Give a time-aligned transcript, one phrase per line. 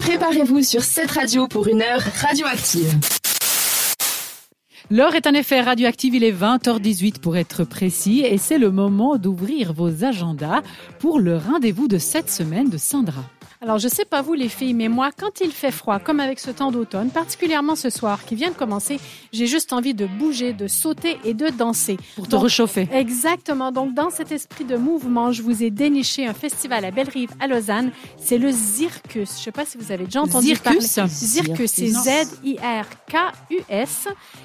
[0.00, 2.94] Préparez-vous sur cette radio pour une heure radioactive.
[4.90, 9.16] L'heure est en effet radioactive, il est 20h18 pour être précis et c'est le moment
[9.16, 10.62] d'ouvrir vos agendas
[11.00, 13.24] pour le rendez-vous de cette semaine de Sandra.
[13.66, 16.38] Alors, je sais pas vous les filles, mais moi, quand il fait froid, comme avec
[16.38, 19.00] ce temps d'automne, particulièrement ce soir qui vient de commencer,
[19.32, 21.96] j'ai juste envie de bouger, de sauter et de danser.
[22.14, 22.88] Pour te réchauffer.
[22.92, 23.72] Exactement.
[23.72, 27.48] Donc, dans cet esprit de mouvement, je vous ai déniché un festival à Bellerive, à
[27.48, 27.90] Lausanne.
[28.18, 29.30] C'est le Zircus.
[29.36, 30.94] Je sais pas si vous avez déjà entendu Zircus?
[30.94, 31.10] parler.
[31.10, 32.58] Zircus, c'est Z-I-R-K-U-S.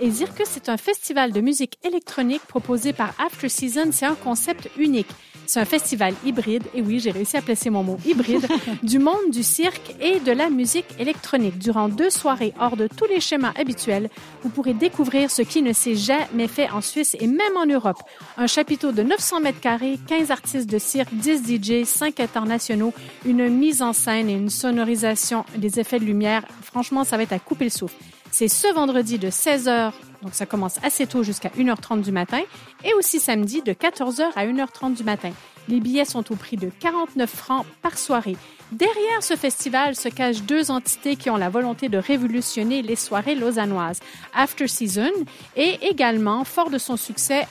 [0.00, 3.90] Et Zircus, c'est un festival de musique électronique proposé par After Season.
[3.92, 5.08] C'est un concept unique.
[5.46, 8.46] C'est un festival hybride, et oui, j'ai réussi à placer mon mot hybride,
[8.82, 11.58] du monde du cirque et de la musique électronique.
[11.58, 14.08] Durant deux soirées hors de tous les schémas habituels,
[14.42, 17.98] vous pourrez découvrir ce qui ne s'est jamais fait en Suisse et même en Europe.
[18.36, 22.92] Un chapiteau de 900 mètres carrés, 15 artistes de cirque, 10 DJ, 5 internationaux,
[23.26, 26.44] une mise en scène et une sonorisation, des effets de lumière.
[26.62, 27.96] Franchement, ça va être à couper le souffle.
[28.30, 32.40] C'est ce vendredi de 16h, donc ça commence assez tôt jusqu'à 1h30 du matin,
[32.84, 35.30] et aussi samedi de 14h à 1h30 du matin.
[35.68, 38.36] Les billets sont au prix de 49 francs par soirée.
[38.72, 43.34] Derrière ce festival se cachent deux entités qui ont la volonté de révolutionner les soirées
[43.34, 44.00] lausannoises.
[44.34, 45.10] After Season
[45.56, 47.46] et également, fort de son succès,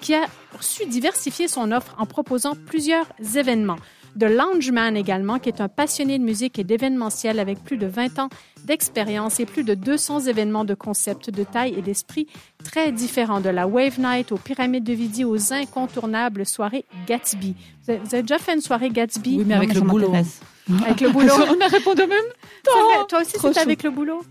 [0.00, 0.26] qui a
[0.60, 3.76] su diversifier son offre en proposant plusieurs événements.
[4.16, 8.18] De Loungeman également, qui est un passionné de musique et d'événementiel avec plus de 20
[8.18, 8.28] ans
[8.64, 12.26] d'expérience et plus de 200 événements de concept, de taille et d'esprit
[12.64, 17.54] très différents, de la Wave Night aux pyramides de Vidi aux incontournables soirées Gatsby.
[17.84, 19.36] Vous avez, vous avez déjà fait une soirée Gatsby?
[19.38, 20.12] Oui, mais avec mais le boulot.
[20.84, 21.32] Avec le boulot?
[21.32, 22.24] On a répondu au même
[23.08, 24.22] Toi aussi, c'était avec le boulot?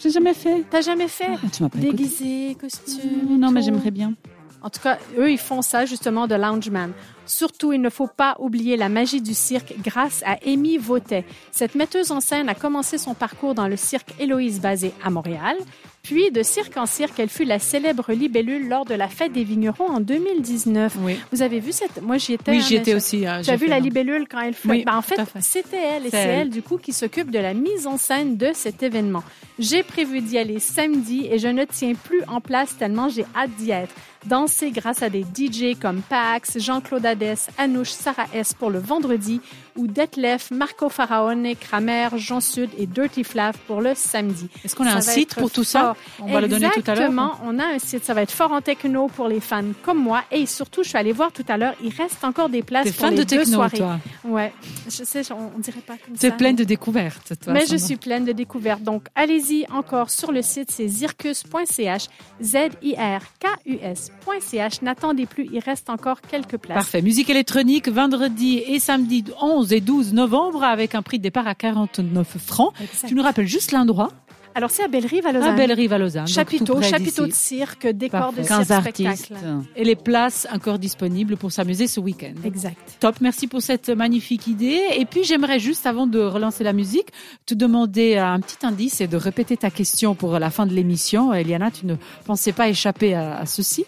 [0.00, 0.64] J'ai jamais fait.
[0.70, 1.26] T'as jamais fait?
[1.34, 1.92] Ah, Tu m'as pas écouté.
[1.96, 3.38] Déguisé, costume.
[3.38, 4.14] Non, mais j'aimerais bien.
[4.62, 6.92] En tout cas, eux, ils font ça justement de Loungeman.
[7.26, 11.24] Surtout, il ne faut pas oublier la magie du cirque grâce à Amy Vautet.
[11.50, 15.56] Cette metteuse en scène a commencé son parcours dans le cirque Héloïse basé à Montréal.
[16.02, 19.44] Puis, de cirque en cirque, elle fut la célèbre libellule lors de la fête des
[19.44, 20.96] vignerons en 2019.
[21.00, 22.02] Oui, Vous avez vu cette...
[22.02, 22.50] Moi, j'y étais.
[22.50, 23.24] oui hein, j'y étais aussi.
[23.24, 24.76] hein, Tu j'ai as vu fait la libellule quand elle flotte?
[24.78, 25.40] Oui, Ben, en fait, fait.
[25.40, 26.38] c'était elle et C'est c'est elle.
[26.40, 29.22] elle, du coup, qui s'occupe de la mise en scène de cet événement.
[29.60, 33.50] J'ai prévu d'y aller samedi et je ne tiens plus en place tellement j'ai hâte
[33.58, 33.94] d'y être.
[34.26, 37.04] Danser grâce à des DJ comme Pax, Jean-Claude
[37.58, 38.54] Anouche, Sarah S.
[38.54, 39.40] pour le vendredi
[39.76, 44.48] ou Detlef, Marco Faraone, Kramer, Jean Sud et Dirty Flav pour le samedi.
[44.64, 45.80] Est-ce qu'on a Ça un site pour tout ça?
[45.80, 45.96] fort.
[46.28, 47.06] On va le donner tout à l'heure?
[47.10, 48.04] Exactement, on a un site.
[48.04, 50.22] Ça va être fort en techno pour les fans comme moi.
[50.30, 52.90] Et surtout, je suis allée voir tout à l'heure, il reste encore des places T'es
[52.92, 53.78] pour fan les de deux techno, soirées.
[53.78, 53.98] toi?
[54.24, 54.52] Ouais,
[54.86, 56.20] je sais, on, on dirait pas comme ça.
[56.20, 57.52] T'es pleine mais- de découvertes, toi.
[57.52, 58.82] mais je suis pleine de découvertes.
[58.82, 62.06] Donc, allez-y encore sur le site, c'est zircus.ch,
[63.62, 64.82] Z-I-R-K-U-S.ch.
[64.82, 66.76] N'attendez plus, il reste encore quelques places.
[66.76, 67.01] Parfait.
[67.02, 71.54] Musique électronique vendredi et samedi 11 et 12 novembre avec un prix de départ à
[71.56, 72.72] 49 francs.
[72.80, 73.08] Exact.
[73.08, 74.12] Tu nous rappelles juste l'endroit?
[74.54, 75.56] Alors, c'est à Bellerive, à À Lausanne.
[75.56, 76.28] Belle-Rive à Lausanne.
[76.28, 78.44] Chapiteau, chapiteau de cirque, décor de Parfait.
[78.44, 79.06] cirque 15 spectacle.
[79.06, 79.34] artistes.
[79.76, 82.34] Et les places encore disponibles pour s'amuser ce week-end.
[82.44, 82.76] Exact.
[83.00, 84.78] Top, merci pour cette magnifique idée.
[84.96, 87.08] Et puis j'aimerais juste, avant de relancer la musique,
[87.46, 91.32] te demander un petit indice et de répéter ta question pour la fin de l'émission.
[91.32, 91.94] Eliana, tu ne
[92.26, 93.86] pensais pas échapper à, à ceci?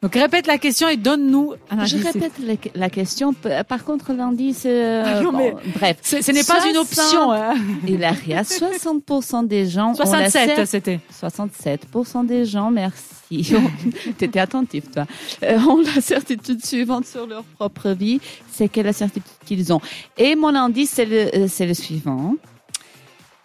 [0.00, 2.12] Donc répète la question et donne-nous un Je indice.
[2.12, 3.32] répète la, la question.
[3.68, 4.62] Par contre, l'indice.
[4.64, 5.96] euh, Ah non, bon, mais- bref.
[6.02, 7.32] Ce, n'est pas une 60 option.
[7.32, 7.54] Hein.
[7.86, 9.88] Hilaria, 60% des gens.
[9.94, 11.00] ont la 67, cer- c'était.
[11.20, 13.02] 67% des gens, merci.
[14.18, 15.04] T'étais attentif, toi.
[15.42, 18.20] Euh, ont la certitude suivante sur leur propre vie.
[18.52, 19.80] C'est quelle la certitude qu'ils ont.
[20.16, 22.34] Et mon indice, c'est le, euh, c'est le suivant.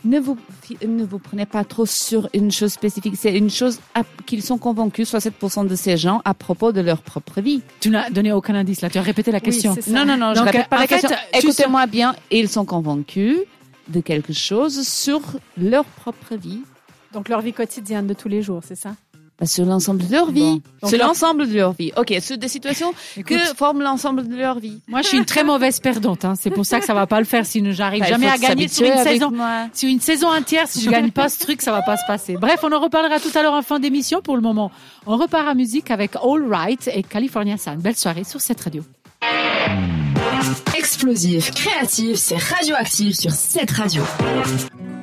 [0.05, 0.37] Ne vous,
[0.85, 3.15] ne vous prenez pas trop sur une chose spécifique.
[3.17, 3.79] C'est une chose
[4.25, 7.61] qu'ils sont convaincus, 67% de ces gens, à propos de leur propre vie.
[7.79, 8.89] Tu n'as donné aucun indice là.
[8.89, 9.75] Tu as répété la question.
[9.87, 11.17] Non, non, non, je Donc, répète pas la fait, question.
[11.31, 12.15] tu Écoutez-moi bien.
[12.31, 13.37] Ils sont convaincus
[13.87, 15.21] de quelque chose sur
[15.57, 16.61] leur propre vie.
[17.13, 18.95] Donc, leur vie quotidienne de tous les jours, c'est ça?
[19.43, 20.61] Bah, sur l'ensemble de leur vie.
[20.81, 20.87] Bon.
[20.87, 21.91] Sur l'ensemble de leur vie.
[21.97, 24.79] Ok, sur des situations Écoute, que forment l'ensemble de leur vie.
[24.87, 26.23] moi, je suis une très mauvaise perdante.
[26.23, 26.35] Hein.
[26.39, 27.45] C'est pour ça que ça va pas le faire.
[27.45, 29.31] Sinon, j'arrive Bah, jamais à gagner sur une saison.
[29.31, 29.67] moi.
[29.73, 32.37] Sur une saison entière, si je gagne pas ce truc, ça va pas se passer.
[32.37, 34.21] Bref, on en reparlera tout à l'heure en fin d'émission.
[34.21, 34.71] Pour le moment,
[35.05, 37.75] on repart à musique avec All Right et California Sun.
[37.79, 38.81] Belle soirée sur cette radio.
[40.77, 44.03] Explosif, créatif, c'est radioactif sur cette radio.